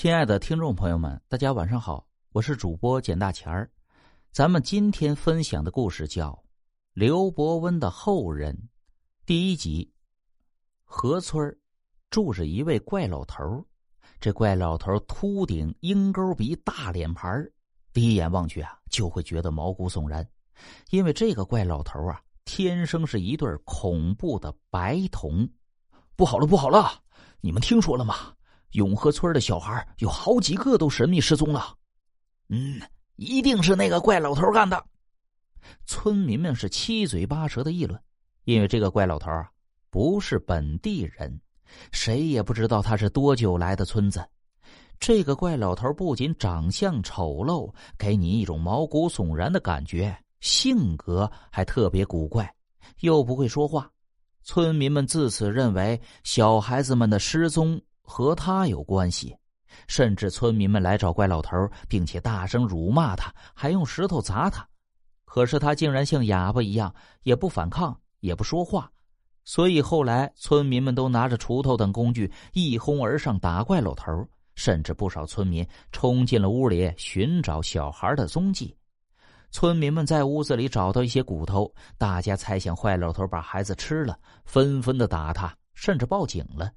[0.00, 3.70] 亲爱的听众朋友们，大家晚上好，我是主播简大钱儿。
[4.32, 6.30] 咱们今天分享的故事叫
[6.94, 8.54] 《刘伯温的后人》
[9.26, 9.92] 第一集。
[10.84, 11.54] 河村
[12.08, 13.62] 住着一位怪老头
[14.18, 17.30] 这怪老头秃顶、鹰钩鼻、大脸盘
[17.92, 20.26] 第一眼望去啊，就会觉得毛骨悚然，
[20.88, 25.46] 因为这个怪老头啊，天生是一对恐怖的白瞳。
[26.16, 26.90] 不好了，不好了！
[27.42, 28.14] 你们听说了吗？
[28.72, 31.74] 永和村的小孩有好几个都神秘失踪了，
[32.48, 32.80] 嗯，
[33.16, 34.84] 一定是那个怪老头干的。
[35.86, 38.00] 村民们是七嘴八舌的议论，
[38.44, 39.50] 因为这个怪老头啊
[39.90, 41.40] 不是本地人，
[41.92, 44.24] 谁也不知道他是多久来的村子。
[44.98, 52.54] 这个怪老头不仅长相丑陋，给你一种毛骨悚然的感觉，性格还特别古怪，
[53.00, 53.90] 又不会说话。
[54.42, 57.80] 村民们自此认为小孩子们的失踪。
[58.10, 59.36] 和他有关系，
[59.86, 61.56] 甚至村民们来找怪老头，
[61.88, 64.66] 并且大声辱骂他，还用石头砸他。
[65.24, 68.90] 可是他竟然像哑巴一样，也不反抗，也不说话。
[69.44, 78.76] 所以后来村民们都拿着锄头等工具一哄而上打怪老头，甚至不少村民冲进了屋里寻找小孩的踪迹。
[79.52, 86.72] 村民们在屋子里找到一些骨头，大家猜想坏老头把孩子吃了，纷纷的打他，甚至报警了。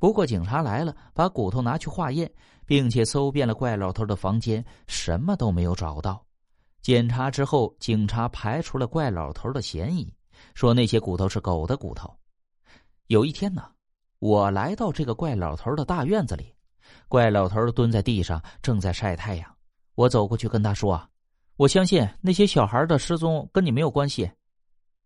[0.00, 2.28] 不过警察来了，把骨头拿去化验，
[2.64, 6.24] 并且搜遍了怪老头的房间，什么都没有找到。
[6.80, 10.10] 检查之后，警察排除了怪老头的嫌疑，
[10.54, 12.10] 说那些骨头是狗的骨头。
[13.08, 13.62] 有一天呢，
[14.20, 16.54] 我来到这个怪老头的大院子里，
[17.06, 19.54] 怪老头蹲在地上，正在晒太阳。
[19.96, 20.98] 我走过去跟他说
[21.56, 24.30] ：“我相信那些小孩的失踪跟你没有关系。”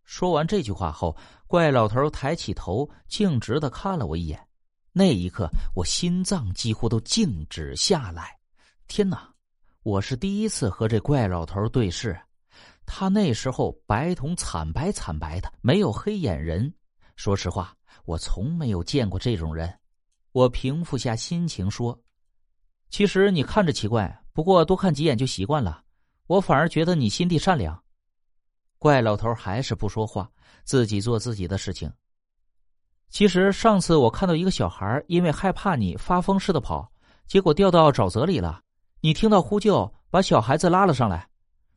[0.05, 1.13] 说完这句话后，
[1.47, 4.39] 怪老头抬起头，径直的看了我一眼。
[4.97, 8.33] 那一刻，我心脏几乎都静止下来。
[8.87, 9.29] 天哪，
[9.83, 12.17] 我是第一次和这怪老头对视。
[12.85, 16.73] 他那时候白瞳惨白惨白的，没有黑眼仁。
[17.17, 19.77] 说实话，我从没有见过这种人。
[20.31, 22.01] 我平复下心情说
[22.89, 25.83] ：“其实你看着奇怪，不过多看几眼就习惯了。
[26.27, 27.83] 我反而觉得你心地善良。”
[28.79, 30.31] 怪老头还是不说话，
[30.63, 31.91] 自己做自己的事情。
[33.09, 36.91] 其实上次我看到一个小孩因为害怕你发疯似的跑，
[37.27, 38.61] 结果掉到沼泽里了。
[39.01, 41.27] 你听到呼救，把小孩子拉了上来。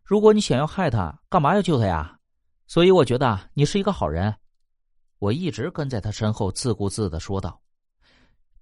[0.03, 2.19] 如果你想要害他，干嘛要救他呀？
[2.67, 4.35] 所以我觉得你是一个好人。
[5.19, 7.61] 我一直跟在他身后，自顾自的说道：“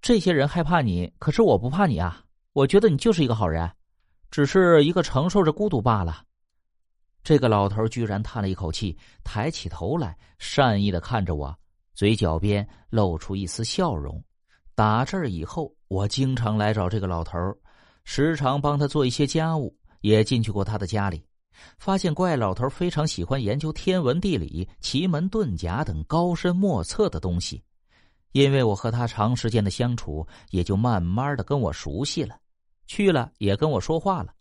[0.03, 2.25] 这些人害怕你，可是我不怕你啊！
[2.53, 3.71] 我觉得你就是一个好人，
[4.31, 6.23] 只是一个承受着孤独罢了。”
[7.23, 11.57] 这个老头居然叹了一口气，抬起头来，善意的看着我。
[11.97, 14.23] 嘴角边露出一丝笑容。
[14.75, 17.39] 打这儿以后，我经常来找这个老头
[18.05, 21.25] 时常帮他做一些家务，也进去过他的家里，
[21.79, 27.63] 发现怪老头非常喜欢研究天文地理、奇门遁甲等高深莫测的东西。
[28.33, 32.39] 因为我和他长时间的相处，也就慢慢的跟我熟悉了，
[32.87, 34.35] 去了也跟我说话了。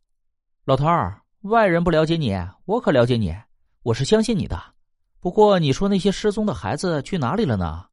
[0.65, 2.35] 老头儿，外人不了解你，
[2.65, 3.33] 我可了解你，
[3.83, 4.74] 我是相信你的。
[5.25, 7.83] 不过你说那些失踪的孩子去哪里了呢？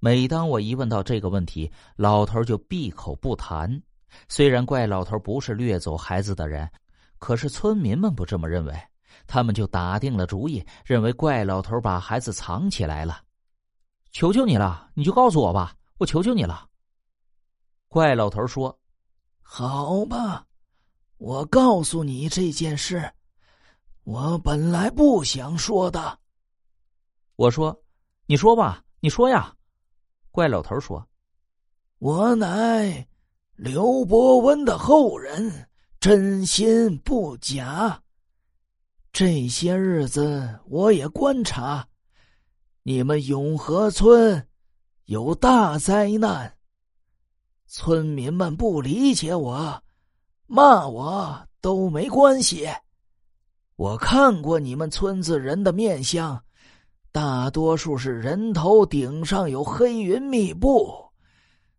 [0.00, 3.80] 每当我一问到这个问题，老头就闭口不谈。
[4.28, 6.68] 虽然怪老头不是掠走孩子的人，
[7.20, 8.74] 可是村民们不这么认为，
[9.28, 13.22] 他们就打定了主意，认为怪老头把孩子藏起来了。
[14.10, 16.66] 求求你了，你就告诉我吧，我求求你了。
[17.86, 18.76] 怪老头说
[19.40, 20.44] ：“好吧，
[21.18, 23.08] 我告诉你这件事，
[24.02, 26.18] 我本来不想说的。”
[27.36, 27.76] 我说
[28.26, 29.52] ：“你说吧，你说呀。”
[30.30, 31.04] 怪老头说
[31.98, 33.06] ：“我乃
[33.56, 35.68] 刘伯温的后人，
[35.98, 38.00] 真心不假。
[39.12, 41.88] 这些日子我也观察，
[42.84, 44.46] 你们永和村
[45.06, 46.56] 有大灾难，
[47.66, 49.82] 村民们不理解我，
[50.46, 52.68] 骂我都没关系。
[53.74, 56.40] 我看过你们村子人的面相。”
[57.14, 60.92] 大多数是人头顶上有黑云密布，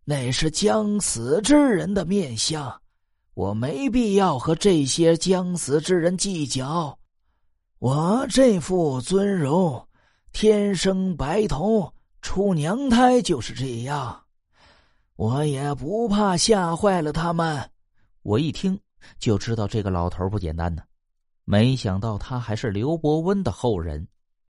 [0.02, 2.80] 那是将死之人的面相。
[3.34, 6.98] 我没必要和这些将死之人计较。
[7.80, 9.86] 我这副尊容，
[10.32, 11.92] 天生白瞳，
[12.22, 14.18] 出娘胎就是这样。
[15.16, 17.70] 我也不怕吓坏了他们。
[18.22, 18.80] 我一听
[19.18, 20.82] 就知道这个老头不简单呢。
[21.44, 24.08] 没想到他还是刘伯温的后人。